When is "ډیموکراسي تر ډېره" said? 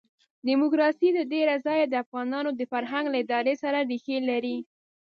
0.47-1.55